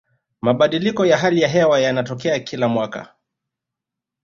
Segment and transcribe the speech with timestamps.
[0.41, 3.13] mabadiliko ya hali ya hewa yanatokea kila mwaka